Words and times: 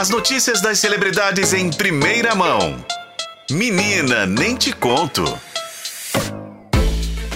As 0.00 0.08
notícias 0.08 0.62
das 0.62 0.78
celebridades 0.78 1.52
em 1.52 1.68
primeira 1.70 2.34
mão. 2.34 2.82
Menina, 3.50 4.24
nem 4.24 4.56
te 4.56 4.72
conto. 4.72 5.22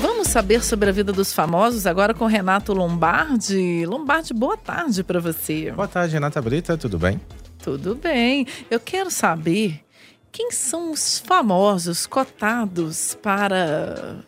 Vamos 0.00 0.29
saber 0.29 0.64
sobre 0.64 0.88
a 0.88 0.92
vida 0.92 1.12
dos 1.12 1.30
famosos 1.30 1.87
agora 1.87 2.14
com 2.14 2.24
Renato 2.24 2.72
Lombardi. 2.72 3.85
Lombardi, 3.85 4.32
boa 4.32 4.56
tarde 4.56 5.04
para 5.04 5.21
você. 5.21 5.72
Boa 5.72 5.87
tarde, 5.87 6.14
Renata 6.14 6.40
Brita, 6.40 6.79
tudo 6.79 6.98
bem? 6.98 7.21
Tudo 7.62 7.95
bem. 7.95 8.46
Eu 8.71 8.81
quero 8.81 9.10
saber 9.10 9.85
quem 10.33 10.51
são 10.51 10.90
os 10.90 11.19
famosos 11.19 12.06
cotados 12.06 13.15
para 13.22 14.24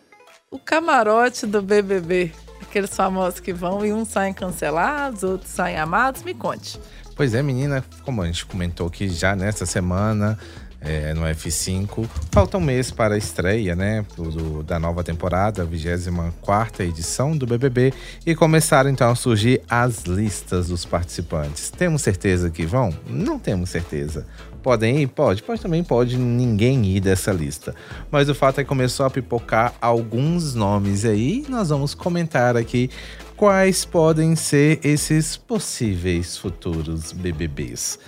o 0.50 0.59
camarote 0.59 1.46
do 1.46 1.62
BBB. 1.62 2.32
Aqueles 2.61 2.95
famosos 2.95 3.41
que 3.41 3.55
vão 3.55 3.87
e 3.87 3.95
uns 3.95 4.09
saem 4.09 4.34
cancelados, 4.34 5.23
outros 5.23 5.50
saem 5.50 5.79
amados. 5.79 6.23
Me 6.23 6.34
conte. 6.34 6.79
Pois 7.17 7.33
é, 7.33 7.43
menina, 7.43 7.83
como 8.05 8.21
a 8.21 8.27
gente 8.27 8.45
comentou 8.45 8.87
aqui 8.87 9.09
já 9.09 9.35
nessa 9.35 9.64
semana, 9.64 10.39
é, 10.82 11.14
no 11.14 11.23
F5. 11.23 12.07
Falta 12.31 12.59
um 12.59 12.61
mês 12.61 12.90
para 12.90 13.14
a 13.14 13.18
estreia, 13.18 13.75
né, 13.75 14.04
do, 14.14 14.63
da 14.63 14.79
nova 14.79 15.03
temporada, 15.03 15.63
a 15.63 15.64
24 15.64 16.85
edição 16.85 17.35
do 17.35 17.46
BBB, 17.46 17.95
e 18.26 18.35
começaram 18.35 18.90
então 18.90 19.11
a 19.11 19.14
surgir 19.14 19.63
as 19.67 20.04
listas 20.04 20.68
dos 20.68 20.85
participantes. 20.85 21.71
Temos 21.71 22.03
certeza 22.03 22.50
que 22.50 22.67
vão? 22.67 22.95
Não 23.09 23.39
temos 23.39 23.71
certeza. 23.71 24.26
Podem 24.62 25.01
ir? 25.01 25.07
Pode. 25.07 25.43
Pode 25.43 25.62
também 25.62 25.82
pode 25.82 26.18
ninguém 26.18 26.85
ir 26.85 27.01
dessa 27.01 27.32
lista. 27.32 27.75
Mas 28.11 28.29
o 28.29 28.35
fato 28.35 28.61
é 28.61 28.64
que 28.64 28.68
começou 28.68 29.07
a 29.07 29.11
pipocar 29.11 29.73
alguns 29.81 30.54
nomes 30.54 31.04
aí. 31.04 31.46
Nós 31.48 31.68
vamos 31.71 31.95
comentar 31.95 32.56
aqui 32.56 32.91
quais 33.36 33.84
podem 33.84 34.34
ser 34.34 34.81
esses 34.83 35.36
possíveis 35.36 36.36
futuros 36.36 37.12
BBBs. 37.12 37.98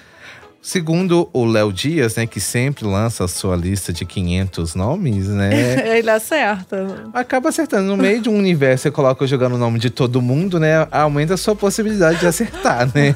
Segundo 0.60 1.30
o 1.32 1.44
Léo 1.44 1.72
Dias, 1.72 2.16
né, 2.16 2.26
que 2.26 2.40
sempre 2.40 2.84
lança 2.84 3.24
a 3.24 3.28
sua 3.28 3.56
lista 3.56 3.92
de 3.92 4.04
500 4.04 4.74
nomes, 4.74 5.28
né? 5.28 5.96
Ele 5.96 6.10
acerta. 6.10 7.10
Acaba 7.14 7.48
acertando. 7.48 7.86
No 7.86 7.96
meio 7.96 8.20
de 8.20 8.28
um 8.28 8.36
universo, 8.36 8.82
você 8.82 8.90
coloca 8.90 9.26
jogando 9.26 9.54
o 9.54 9.58
nome 9.58 9.78
de 9.78 9.88
todo 9.88 10.20
mundo, 10.20 10.58
né? 10.58 10.86
Aumenta 10.90 11.34
a 11.34 11.36
sua 11.36 11.54
possibilidade 11.54 12.18
de 12.20 12.26
acertar, 12.26 12.86
né? 12.86 13.14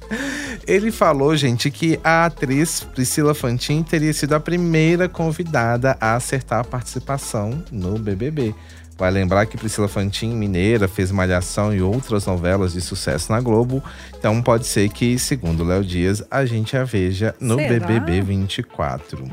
Ele 0.66 0.90
falou, 0.90 1.36
gente, 1.36 1.70
que 1.70 2.00
a 2.02 2.24
atriz 2.26 2.80
Priscila 2.80 3.34
Fantin 3.34 3.82
teria 3.82 4.12
sido 4.12 4.34
a 4.34 4.40
primeira 4.40 5.08
convidada 5.08 5.96
a 6.00 6.14
acertar 6.14 6.60
a 6.60 6.64
participação 6.64 7.62
no 7.70 7.98
BBB. 7.98 8.54
Vai 9.00 9.10
lembrar 9.10 9.46
que 9.46 9.56
Priscila 9.56 9.88
Fantin, 9.88 10.34
mineira, 10.34 10.86
fez 10.86 11.10
Malhação 11.10 11.74
e 11.74 11.80
outras 11.80 12.26
novelas 12.26 12.74
de 12.74 12.82
sucesso 12.82 13.32
na 13.32 13.40
Globo. 13.40 13.82
Então 14.18 14.42
pode 14.42 14.66
ser 14.66 14.90
que, 14.90 15.18
segundo 15.18 15.64
Léo 15.64 15.82
Dias, 15.82 16.22
a 16.30 16.44
gente 16.44 16.76
a 16.76 16.84
veja 16.84 17.34
no 17.40 17.56
Será? 17.56 17.86
BBB 17.86 18.20
24. 18.20 19.24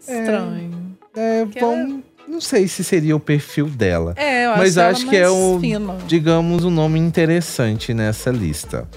Estranho. 0.00 0.96
É, 1.14 1.44
Que 1.50 1.60
bom, 1.60 1.72
ela- 1.74 1.98
não 2.26 2.40
sei 2.40 2.66
se 2.68 2.82
seria 2.82 3.14
o 3.14 3.20
perfil 3.20 3.66
dela. 3.66 4.14
É, 4.16 4.46
eu 4.46 4.50
acho 4.52 4.58
Mas 4.60 4.78
acho 4.78 5.06
que 5.08 5.16
é 5.16 5.26
fina. 5.60 5.96
digamos, 6.06 6.64
um 6.64 6.70
nome 6.70 6.98
interessante 6.98 7.92
nessa 7.92 8.30
lista. 8.30 8.88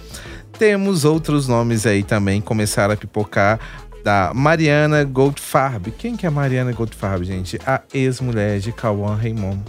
Temos 0.57 1.03
outros 1.03 1.45
nomes 1.47 1.85
aí 1.85 2.03
também 2.03 2.39
começaram 2.41 2.93
a 2.93 2.97
pipocar 2.97 3.59
da 4.03 4.31
Mariana 4.33 5.03
Goldfarb. 5.03 5.91
Quem 5.97 6.15
que 6.15 6.25
é 6.25 6.29
a 6.29 6.31
Mariana 6.31 6.71
Goldfarb, 6.71 7.23
gente? 7.25 7.59
A 7.65 7.81
ex-mulher 7.93 8.59
de 8.59 8.71
Cauã 8.71 9.13
Raymond. 9.15 9.59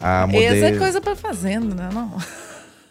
A 0.00 0.26
Essa 0.32 0.36
é 0.36 0.54
modelo. 0.54 0.78
coisa 0.78 1.00
pra 1.00 1.14
fazenda, 1.16 1.74
né? 1.74 1.88
Não. 1.92 2.12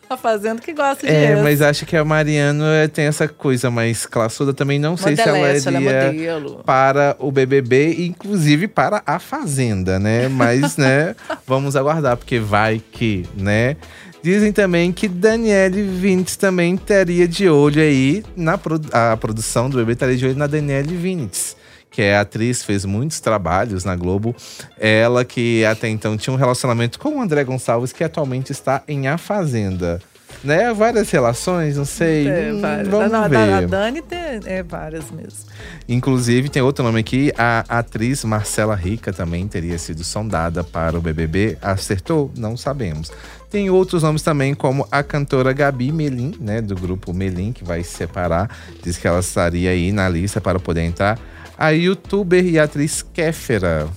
A 0.09 0.17
fazenda 0.17 0.59
que 0.59 0.73
gosta 0.73 1.05
de 1.05 1.13
É, 1.13 1.33
ex. 1.33 1.41
mas 1.43 1.61
acho 1.61 1.85
que 1.85 1.95
a 1.95 2.03
Mariana 2.03 2.65
é, 2.77 2.87
tem 2.87 3.05
essa 3.05 3.27
coisa 3.27 3.69
mais 3.69 4.07
classuda 4.07 4.55
também. 4.55 4.79
Não 4.79 4.97
sei 4.97 5.15
se 5.15 5.21
ela 5.21 5.37
Modelete, 5.37 5.67
ela 5.67 5.77
é 5.77 5.81
iria 6.15 6.33
modelo. 6.39 6.63
para 6.65 7.15
o 7.19 7.31
BBB, 7.31 8.07
inclusive 8.07 8.67
para 8.67 9.03
a 9.05 9.19
Fazenda, 9.19 9.99
né? 9.99 10.27
Mas, 10.27 10.77
né, 10.77 11.15
vamos 11.45 11.75
aguardar, 11.75 12.17
porque 12.17 12.39
vai 12.39 12.81
que, 12.91 13.23
né? 13.37 13.77
Dizem 14.23 14.51
também 14.51 14.91
que 14.91 15.07
Daniele 15.07 15.83
Vinitz 15.83 16.35
também 16.35 16.73
estaria 16.73 17.27
de 17.27 17.47
olho 17.47 17.79
aí 17.79 18.23
na 18.35 18.57
produ 18.57 18.89
a 18.91 19.15
produção 19.15 19.69
do 19.69 19.77
BBB 19.77 19.91
estaria 19.93 20.17
de 20.17 20.25
olho 20.25 20.35
na 20.35 20.47
Daniele 20.47 20.95
Vinitz, 20.97 21.55
que 21.89 22.01
é 22.01 22.17
atriz, 22.17 22.63
fez 22.63 22.85
muitos 22.85 23.19
trabalhos 23.19 23.83
na 23.83 23.95
Globo. 23.95 24.35
Ela 24.77 25.25
que 25.25 25.65
até 25.65 25.89
então 25.89 26.17
tinha 26.17 26.33
um 26.33 26.37
relacionamento 26.37 26.99
com 26.99 27.17
o 27.17 27.21
André 27.21 27.43
Gonçalves, 27.43 27.91
que 27.91 28.03
atualmente 28.03 28.51
está 28.51 28.83
em 28.87 29.07
A 29.07 29.17
Fazenda. 29.17 29.99
Né? 30.43 30.73
Várias 30.73 31.09
relações, 31.09 31.75
não 31.75 31.85
sei. 31.85 32.27
É, 32.27 32.53
hum, 32.53 32.61
várias. 32.61 32.87
vamos 32.87 33.13
a, 33.13 33.27
ver. 33.27 33.35
a, 33.35 33.57
a 33.57 33.61
Dani 33.61 34.01
tem 34.01 34.19
é, 34.45 34.63
várias 34.63 35.11
mesmo. 35.11 35.49
Inclusive, 35.87 36.47
tem 36.49 36.61
outro 36.61 36.83
nome 36.83 36.99
aqui, 36.99 37.33
a 37.37 37.65
atriz 37.67 38.23
Marcela 38.23 38.75
Rica 38.75 39.11
também 39.11 39.47
teria 39.47 39.77
sido 39.77 40.03
sondada 40.03 40.63
para 40.63 40.97
o 40.97 41.01
BBB. 41.01 41.57
Acertou? 41.61 42.31
Não 42.37 42.55
sabemos. 42.55 43.11
Tem 43.49 43.69
outros 43.69 44.03
nomes 44.03 44.21
também, 44.21 44.53
como 44.53 44.87
a 44.91 45.01
cantora 45.01 45.51
Gabi 45.51 45.91
Melim, 45.91 46.35
né, 46.39 46.61
do 46.61 46.75
grupo 46.75 47.11
Melim, 47.11 47.51
que 47.51 47.63
vai 47.63 47.83
se 47.83 47.97
separar. 47.97 48.49
Diz 48.83 48.95
que 48.97 49.07
ela 49.07 49.19
estaria 49.19 49.71
aí 49.71 49.91
na 49.91 50.07
lista 50.07 50.39
para 50.39 50.59
poder 50.59 50.83
entrar. 50.83 51.19
A 51.61 51.71
youtuber 51.71 52.45
e 52.45 52.57
atriz 52.57 53.01
Kéfera. 53.01 53.89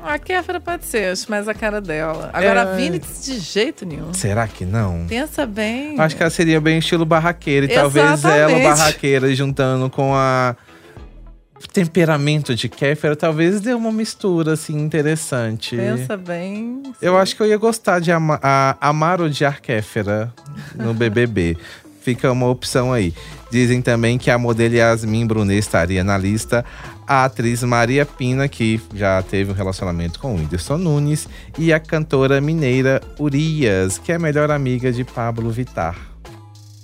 A 0.00 0.18
Kéfera 0.18 0.58
pode 0.58 0.84
ser, 0.84 1.12
acho 1.12 1.30
mais 1.30 1.46
a 1.46 1.54
cara 1.54 1.80
dela. 1.80 2.30
Agora, 2.32 2.60
É. 2.60 2.62
a 2.64 2.74
Vinitz, 2.74 3.24
de 3.24 3.38
jeito 3.38 3.86
nenhum. 3.86 4.12
Será 4.12 4.48
que 4.48 4.64
não? 4.64 5.06
Pensa 5.08 5.46
bem. 5.46 5.94
Acho 6.00 6.16
que 6.16 6.22
ela 6.24 6.30
seria 6.30 6.60
bem 6.60 6.78
estilo 6.78 7.04
barraqueira. 7.04 7.66
E 7.66 7.68
talvez 7.68 8.04
ela, 8.24 8.50
Exatamente. 8.50 8.62
barraqueira, 8.64 9.32
juntando 9.36 9.88
com 9.88 10.12
a 10.16 10.56
temperamento 11.72 12.54
de 12.56 12.68
Kéfera, 12.68 13.14
talvez 13.14 13.60
dê 13.60 13.72
uma 13.72 13.92
mistura, 13.92 14.54
assim, 14.54 14.76
interessante. 14.80 15.76
Pensa 15.76 16.16
bem. 16.16 16.82
Eu 17.00 17.16
acho 17.16 17.36
que 17.36 17.42
eu 17.42 17.46
ia 17.46 17.56
gostar 17.56 18.00
de 18.00 18.10
ama 18.10 18.40
a, 18.42 18.76
amar 18.80 19.20
odiar 19.20 19.60
Kéfera 19.62 20.34
no 20.74 20.92
BBB. 20.92 21.56
Fica 22.02 22.30
uma 22.32 22.48
opção 22.48 22.92
aí. 22.92 23.14
Dizem 23.50 23.80
também 23.80 24.18
que 24.18 24.30
a 24.30 24.38
modelo 24.38 24.74
Yasmin 24.74 25.26
Brunet 25.26 25.58
estaria 25.58 26.02
na 26.02 26.18
lista. 26.18 26.64
A 27.06 27.24
atriz 27.24 27.62
Maria 27.62 28.04
Pina, 28.04 28.48
que 28.48 28.80
já 28.94 29.22
teve 29.22 29.50
um 29.50 29.54
relacionamento 29.54 30.18
com 30.18 30.34
o 30.34 30.36
Whindersson 30.36 30.78
Nunes. 30.78 31.28
E 31.58 31.72
a 31.72 31.78
cantora 31.78 32.40
mineira 32.40 33.00
Urias, 33.18 33.98
que 33.98 34.10
é 34.12 34.18
melhor 34.18 34.50
amiga 34.50 34.90
de 34.90 35.04
Pablo 35.04 35.50
Vittar. 35.50 36.11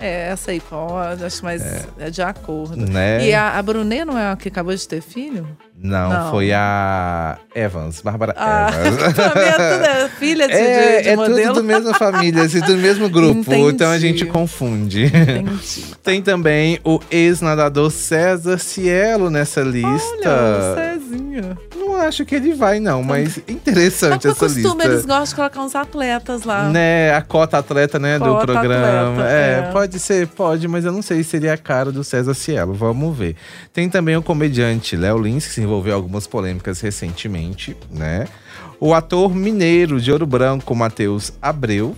É, 0.01 0.29
essa 0.29 0.53
aí 0.53 0.61
pode, 0.61 1.25
acho 1.25 1.45
mais 1.45 1.61
é. 1.99 2.11
de 2.11 2.23
acordo. 2.23 2.77
Né? 2.77 3.27
E 3.27 3.35
a, 3.35 3.59
a 3.59 3.63
Brunet 3.63 4.05
não 4.05 4.17
é 4.17 4.31
a 4.31 4.37
que 4.37 4.49
acabou 4.49 4.75
de 4.75 4.87
ter 4.87 5.01
filho? 5.01 5.47
Não, 5.81 6.09
Não. 6.11 6.31
foi 6.31 6.53
a 6.53 7.39
Evans, 7.55 8.01
Bárbara 8.03 8.35
Ah, 8.37 8.69
Evans. 8.73 9.03
é 9.19 9.53
tudo 9.53 9.85
é 9.87 10.09
filha 10.19 10.49
de, 10.49 10.55
É, 10.55 10.97
de, 10.99 11.03
de 11.05 11.09
é 11.11 11.17
modelo. 11.17 11.39
tudo 11.55 11.55
da 11.55 11.63
mesma 11.63 11.95
família, 11.95 12.43
assim, 12.43 12.61
do 12.61 12.77
mesmo 12.77 13.09
grupo. 13.11 13.41
Entendi. 13.41 13.71
Então 13.75 13.91
a 13.91 13.99
gente 13.99 14.25
confunde. 14.27 15.07
Entendi. 15.07 15.95
Tem 16.03 16.21
também 16.23 16.81
o 16.85 17.01
ex-nadador 17.11 17.91
César 17.91 18.59
Cielo 18.59 19.31
nessa 19.31 19.61
lista. 19.61 19.87
Olha, 20.25 20.73
o 20.73 20.75
Cezinha. 21.01 21.59
Não 21.99 22.07
acho 22.07 22.25
que 22.25 22.37
ele 22.37 22.55
vai, 22.55 22.79
não, 22.79 23.03
mas 23.03 23.39
interessante 23.49 24.29
É 24.29 24.31
essa 24.31 24.39
costume, 24.39 24.63
lista. 24.65 24.85
eles 24.85 25.05
gostam 25.05 25.25
de 25.25 25.35
colocar 25.35 25.61
uns 25.63 25.75
atletas 25.75 26.45
lá. 26.45 26.69
Né, 26.69 27.13
a 27.13 27.21
cota 27.21 27.59
atleta, 27.59 27.99
né, 27.99 28.21
do 28.21 28.25
Cota 28.25 28.47
programa. 28.47 29.11
atleta, 29.13 29.29
é, 29.29 29.59
é. 29.69 29.73
pode 29.73 29.99
ser, 29.99 30.29
pode, 30.29 30.69
mas 30.69 30.85
eu 30.85 30.93
não 30.93 31.03
sei 31.03 31.25
se 31.25 31.31
seria 31.31 31.55
a 31.55 31.57
cara 31.57 31.91
do 31.91 32.05
César 32.05 32.35
Cielo. 32.35 32.73
Vamos 32.73 33.17
ver. 33.17 33.35
Tem 33.73 33.89
também 33.91 34.17
o 34.17 34.23
comediante 34.23 34.95
Léo 34.95 35.19
Lins, 35.19 35.47
que 35.49 35.53
se 35.55 35.61
envolveu 35.61 35.93
em 35.93 35.97
algumas 35.97 36.25
polêmicas 36.27 36.81
recentemente, 36.81 37.77
né? 37.91 38.29
O 38.79 38.95
ator 38.95 39.35
mineiro 39.35 40.01
de 40.01 40.13
Ouro 40.13 40.25
Branco, 40.27 40.73
Matheus 40.77 41.33
Abreu. 41.43 41.97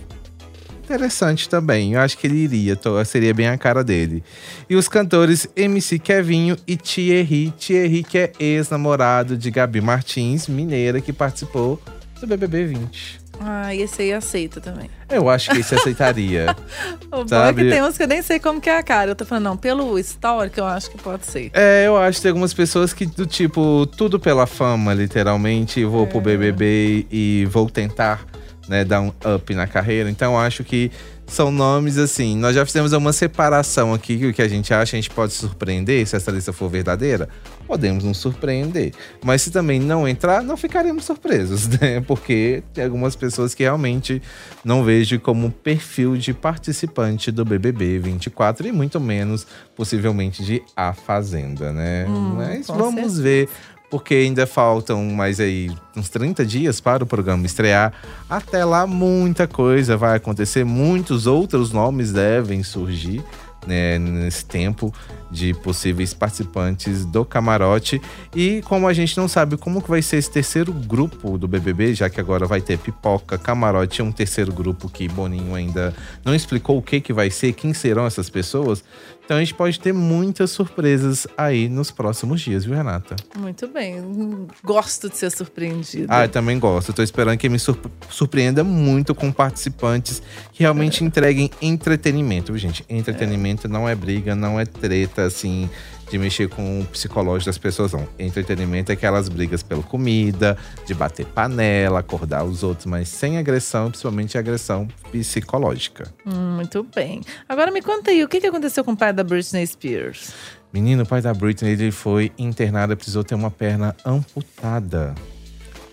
Interessante 0.91 1.47
também. 1.47 1.93
Eu 1.93 2.01
acho 2.01 2.17
que 2.17 2.27
ele 2.27 2.37
iria, 2.37 2.77
seria 3.05 3.33
bem 3.33 3.47
a 3.47 3.57
cara 3.57 3.81
dele. 3.81 4.21
E 4.69 4.75
os 4.75 4.89
cantores 4.89 5.47
MC 5.55 5.97
Kevinho 5.97 6.57
e 6.67 6.75
Thierry. 6.75 7.53
Thierry, 7.57 8.03
que 8.03 8.17
é 8.17 8.31
ex-namorado 8.37 9.37
de 9.37 9.49
Gabi 9.49 9.79
Martins, 9.79 10.49
mineira, 10.49 10.99
que 10.99 11.13
participou 11.13 11.81
do 12.19 12.27
BBB 12.27 12.65
20. 12.65 13.21
Ah, 13.39 13.73
e 13.73 13.81
esse 13.81 14.01
aí 14.03 14.13
aceita 14.13 14.61
também. 14.61 14.89
Eu 15.09 15.27
acho 15.29 15.49
que 15.49 15.59
esse 15.59 15.73
aceitaria. 15.73 16.55
O 17.11 17.17
bom 17.17 17.23
é 17.23 17.27
Sabe? 17.27 17.63
que 17.63 17.69
tem 17.69 17.83
uns 17.83 17.97
que 17.97 18.03
eu 18.03 18.07
nem 18.07 18.21
sei 18.21 18.39
como 18.39 18.61
que 18.61 18.69
é 18.69 18.77
a 18.77 18.83
cara. 18.83 19.11
Eu 19.11 19.15
tô 19.15 19.25
falando, 19.25 19.43
não, 19.43 19.57
pelo 19.57 19.99
histórico 19.99 20.61
eu 20.61 20.65
acho 20.65 20.89
que 20.89 20.97
pode 20.97 21.25
ser. 21.25 21.51
É, 21.53 21.85
eu 21.85 21.97
acho 21.97 22.19
que 22.19 22.21
tem 22.21 22.29
algumas 22.29 22.53
pessoas 22.53 22.93
que, 22.93 23.05
do 23.05 23.25
tipo, 23.25 23.85
tudo 23.97 24.17
pela 24.17 24.45
fama, 24.47 24.93
literalmente. 24.93 25.83
Vou 25.83 26.07
pro 26.07 26.21
BBB 26.21 27.05
e 27.11 27.45
vou 27.51 27.69
tentar, 27.69 28.25
né, 28.67 28.83
dar 28.83 29.01
um 29.01 29.11
up 29.35 29.53
na 29.53 29.67
carreira. 29.67 30.09
Então, 30.09 30.37
acho 30.39 30.63
que 30.63 30.91
são 31.31 31.49
nomes 31.49 31.97
assim. 31.97 32.35
Nós 32.35 32.53
já 32.53 32.65
fizemos 32.65 32.91
uma 32.91 33.13
separação 33.13 33.93
aqui 33.93 34.17
que 34.17 34.27
o 34.27 34.33
que 34.33 34.41
a 34.41 34.47
gente 34.47 34.73
acha 34.73 34.97
a 34.97 34.99
gente 34.99 35.09
pode 35.09 35.31
surpreender 35.31 36.05
se 36.05 36.15
essa 36.15 36.29
lista 36.29 36.51
for 36.51 36.69
verdadeira. 36.69 37.29
Podemos 37.65 38.03
nos 38.03 38.17
surpreender. 38.17 38.91
Mas 39.23 39.41
se 39.41 39.49
também 39.49 39.79
não 39.79 40.05
entrar, 40.05 40.43
não 40.43 40.57
ficaremos 40.57 41.05
surpresos, 41.05 41.67
né? 41.79 42.01
Porque 42.01 42.61
tem 42.73 42.83
algumas 42.83 43.15
pessoas 43.15 43.53
que 43.53 43.63
realmente 43.63 44.21
não 44.63 44.83
vejo 44.83 45.19
como 45.21 45.49
perfil 45.49 46.17
de 46.17 46.33
participante 46.33 47.31
do 47.31 47.45
BBB 47.45 47.99
24 47.99 48.67
e 48.67 48.71
muito 48.73 48.99
menos 48.99 49.47
possivelmente 49.73 50.43
de 50.43 50.61
A 50.75 50.91
Fazenda, 50.91 51.71
né? 51.71 52.05
Hum, 52.09 52.35
Mas 52.35 52.67
vamos 52.67 53.13
certeza. 53.13 53.23
ver 53.23 53.49
porque 53.91 54.15
ainda 54.15 54.47
faltam 54.47 55.03
mais 55.11 55.41
aí 55.41 55.69
uns 55.95 56.07
30 56.07 56.45
dias 56.45 56.79
para 56.79 57.03
o 57.03 57.05
programa 57.05 57.45
estrear. 57.45 57.93
Até 58.29 58.63
lá, 58.63 58.87
muita 58.87 59.47
coisa 59.47 59.97
vai 59.97 60.15
acontecer, 60.15 60.63
muitos 60.63 61.27
outros 61.27 61.73
nomes 61.73 62.13
devem 62.13 62.63
surgir. 62.63 63.21
Né, 63.67 63.99
nesse 63.99 64.43
tempo 64.43 64.91
de 65.31 65.53
possíveis 65.53 66.13
participantes 66.13 67.05
do 67.05 67.23
camarote 67.23 68.01
e 68.35 68.61
como 68.63 68.87
a 68.87 68.93
gente 68.93 69.15
não 69.17 69.27
sabe 69.27 69.55
como 69.57 69.81
que 69.81 69.89
vai 69.89 70.01
ser 70.01 70.17
esse 70.17 70.29
terceiro 70.29 70.73
grupo 70.73 71.37
do 71.37 71.47
BBB, 71.47 71.93
já 71.93 72.09
que 72.09 72.19
agora 72.19 72.45
vai 72.45 72.59
ter 72.61 72.77
pipoca, 72.77 73.37
camarote 73.37 74.01
e 74.01 74.03
um 74.03 74.11
terceiro 74.11 74.51
grupo 74.51 74.89
que 74.89 75.07
Boninho 75.07 75.55
ainda 75.55 75.93
não 76.25 76.35
explicou 76.35 76.77
o 76.77 76.81
que 76.81 76.99
que 76.99 77.13
vai 77.13 77.29
ser, 77.29 77.53
quem 77.53 77.73
serão 77.73 78.05
essas 78.05 78.29
pessoas. 78.29 78.83
Então 79.23 79.37
a 79.37 79.39
gente 79.39 79.53
pode 79.53 79.79
ter 79.79 79.93
muitas 79.93 80.51
surpresas 80.51 81.25
aí 81.37 81.69
nos 81.69 81.89
próximos 81.89 82.41
dias, 82.41 82.65
viu, 82.65 82.73
Renata? 82.75 83.15
Muito 83.39 83.65
bem. 83.67 84.47
Gosto 84.61 85.09
de 85.09 85.15
ser 85.17 85.31
surpreendida. 85.31 86.07
Ah, 86.09 86.25
eu 86.25 86.29
também 86.29 86.59
gosto. 86.59 86.89
Eu 86.89 86.95
tô 86.95 87.01
esperando 87.03 87.37
que 87.37 87.47
me 87.47 87.57
surp- 87.57 87.85
surpreenda 88.09 88.61
muito 88.61 89.15
com 89.15 89.31
participantes 89.31 90.21
que 90.51 90.63
realmente 90.63 91.03
entreguem 91.05 91.49
entretenimento, 91.61 92.51
viu, 92.51 92.59
gente? 92.59 92.83
Entretenimento 92.89 93.69
não 93.69 93.87
é 93.87 93.95
briga, 93.95 94.35
não 94.35 94.59
é 94.59 94.65
treta, 94.65 95.20
assim, 95.25 95.69
de 96.09 96.17
mexer 96.17 96.49
com 96.49 96.81
o 96.81 96.85
psicológico 96.85 97.45
das 97.49 97.57
pessoas, 97.57 97.93
não. 97.93 98.07
Entretenimento 98.19 98.91
é 98.91 98.93
aquelas 98.93 99.29
brigas 99.29 99.63
pela 99.63 99.81
comida, 99.83 100.57
de 100.85 100.93
bater 100.93 101.25
panela, 101.25 101.99
acordar 101.99 102.43
os 102.43 102.63
outros, 102.63 102.85
mas 102.85 103.07
sem 103.07 103.37
agressão, 103.37 103.89
principalmente 103.89 104.37
agressão 104.37 104.87
psicológica. 105.11 106.11
Hum, 106.25 106.55
muito 106.57 106.85
bem. 106.93 107.21
Agora 107.47 107.71
me 107.71 107.81
conta 107.81 108.11
aí, 108.11 108.23
o 108.23 108.27
que 108.27 108.41
que 108.41 108.47
aconteceu 108.47 108.83
com 108.83 108.91
o 108.91 108.97
pai 108.97 109.13
da 109.13 109.23
Britney 109.23 109.65
Spears? 109.65 110.33
Menino, 110.73 111.03
o 111.03 111.05
pai 111.05 111.21
da 111.21 111.33
Britney, 111.33 111.71
ele 111.73 111.91
foi 111.91 112.31
internado, 112.37 112.95
precisou 112.95 113.23
ter 113.23 113.35
uma 113.35 113.51
perna 113.51 113.95
amputada. 114.05 115.13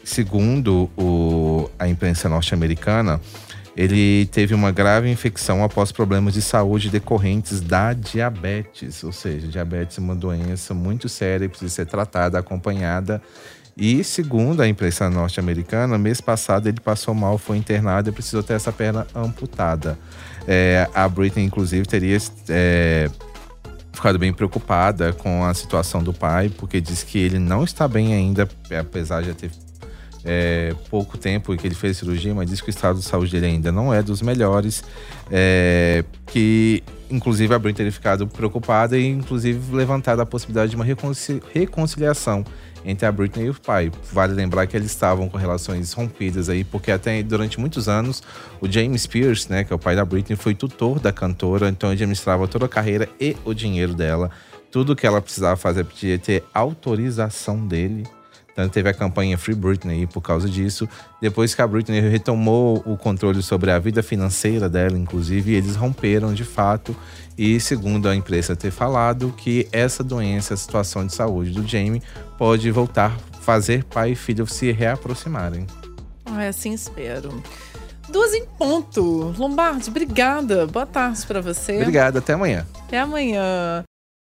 Segundo 0.04 0.90
o- 0.96 1.68
a 1.78 1.86
imprensa 1.88 2.28
norte-americana, 2.28 3.20
ele 3.78 4.26
teve 4.26 4.54
uma 4.54 4.72
grave 4.72 5.08
infecção 5.08 5.62
após 5.62 5.92
problemas 5.92 6.34
de 6.34 6.42
saúde 6.42 6.90
decorrentes 6.90 7.60
da 7.60 7.92
diabetes. 7.92 9.04
Ou 9.04 9.12
seja, 9.12 9.46
diabetes 9.46 9.98
é 9.98 10.00
uma 10.00 10.16
doença 10.16 10.74
muito 10.74 11.08
séria 11.08 11.44
e 11.44 11.48
precisa 11.48 11.72
ser 11.72 11.86
tratada, 11.86 12.36
acompanhada. 12.36 13.22
E 13.76 14.02
segundo 14.02 14.62
a 14.62 14.66
imprensa 14.66 15.08
norte-americana, 15.08 15.96
mês 15.96 16.20
passado 16.20 16.68
ele 16.68 16.80
passou 16.80 17.14
mal, 17.14 17.38
foi 17.38 17.56
internado 17.56 18.08
e 18.08 18.12
precisou 18.12 18.42
ter 18.42 18.54
essa 18.54 18.72
perna 18.72 19.06
amputada. 19.14 19.96
É, 20.48 20.88
a 20.92 21.08
Britney, 21.08 21.44
inclusive, 21.44 21.86
teria 21.86 22.18
é, 22.48 23.08
ficado 23.92 24.18
bem 24.18 24.32
preocupada 24.32 25.12
com 25.12 25.44
a 25.44 25.54
situação 25.54 26.02
do 26.02 26.12
pai, 26.12 26.48
porque 26.48 26.80
diz 26.80 27.04
que 27.04 27.16
ele 27.16 27.38
não 27.38 27.62
está 27.62 27.86
bem 27.86 28.12
ainda, 28.12 28.48
apesar 28.76 29.20
de 29.20 29.28
já 29.28 29.34
ter 29.34 29.52
é, 30.24 30.74
pouco 30.90 31.16
tempo 31.16 31.56
que 31.56 31.66
ele 31.66 31.74
fez 31.74 31.96
cirurgia, 31.96 32.34
mas 32.34 32.48
diz 32.48 32.60
que 32.60 32.68
o 32.68 32.70
estado 32.70 32.98
de 32.98 33.04
saúde 33.04 33.32
dele 33.32 33.46
ainda 33.46 33.72
não 33.72 33.92
é 33.92 34.02
dos 34.02 34.22
melhores. 34.22 34.82
é, 35.30 36.04
que 36.26 36.82
inclusive 37.10 37.54
a 37.54 37.58
Britney 37.58 37.76
teria 37.76 37.92
ficado 37.92 38.26
preocupada 38.26 38.98
e 38.98 39.06
inclusive 39.06 39.74
levantado 39.74 40.20
a 40.20 40.26
possibilidade 40.26 40.70
de 40.70 40.76
uma 40.76 40.84
reconcili- 40.84 41.42
reconciliação 41.54 42.44
entre 42.84 43.06
a 43.06 43.12
Britney 43.12 43.46
e 43.46 43.50
o 43.50 43.54
pai. 43.54 43.90
Vale 44.12 44.34
lembrar 44.34 44.66
que 44.66 44.76
eles 44.76 44.90
estavam 44.90 45.28
com 45.28 45.36
relações 45.36 45.92
rompidas 45.92 46.48
aí, 46.48 46.64
porque 46.64 46.90
até 46.90 47.22
durante 47.22 47.58
muitos 47.58 47.88
anos 47.88 48.22
o 48.60 48.70
James 48.70 49.02
Spears, 49.02 49.48
né, 49.48 49.64
que 49.64 49.72
é 49.72 49.76
o 49.76 49.78
pai 49.78 49.96
da 49.96 50.04
Britney, 50.04 50.36
foi 50.36 50.54
tutor 50.54 51.00
da 51.00 51.12
cantora, 51.12 51.68
então 51.68 51.88
ele 51.88 51.96
administrava 51.96 52.46
toda 52.46 52.66
a 52.66 52.68
carreira 52.68 53.08
e 53.20 53.36
o 53.44 53.54
dinheiro 53.54 53.94
dela. 53.94 54.30
Tudo 54.70 54.94
que 54.94 55.06
ela 55.06 55.20
precisava 55.22 55.56
fazer 55.56 55.84
podia 55.84 56.18
ter 56.18 56.44
autorização 56.52 57.66
dele. 57.66 58.04
Tanto 58.58 58.72
teve 58.72 58.88
a 58.88 58.92
campanha 58.92 59.38
Free 59.38 59.54
Britney 59.54 60.04
por 60.08 60.20
causa 60.20 60.48
disso. 60.48 60.88
Depois 61.22 61.54
que 61.54 61.62
a 61.62 61.66
Britney 61.68 62.00
retomou 62.00 62.82
o 62.84 62.96
controle 62.96 63.40
sobre 63.40 63.70
a 63.70 63.78
vida 63.78 64.02
financeira 64.02 64.68
dela, 64.68 64.98
inclusive, 64.98 65.54
eles 65.54 65.76
romperam 65.76 66.34
de 66.34 66.42
fato. 66.42 66.96
E 67.38 67.60
segundo 67.60 68.08
a 68.08 68.16
imprensa 68.16 68.56
ter 68.56 68.72
falado, 68.72 69.32
que 69.36 69.68
essa 69.70 70.02
doença, 70.02 70.54
a 70.54 70.56
situação 70.56 71.06
de 71.06 71.14
saúde 71.14 71.52
do 71.52 71.64
Jamie, 71.64 72.02
pode 72.36 72.68
voltar 72.72 73.16
a 73.32 73.36
fazer 73.36 73.84
pai 73.84 74.10
e 74.10 74.16
filho 74.16 74.44
se 74.44 74.72
reaproximarem. 74.72 75.64
Ah, 76.26 76.48
assim 76.48 76.72
espero. 76.72 77.40
Duas 78.08 78.34
em 78.34 78.44
ponto. 78.44 79.32
Lombardi, 79.38 79.88
obrigada. 79.88 80.66
Boa 80.66 80.84
tarde 80.84 81.24
pra 81.28 81.40
você. 81.40 81.76
Obrigado, 81.76 82.18
até 82.18 82.32
amanhã. 82.32 82.66
Até 82.88 82.98
amanhã. 82.98 83.84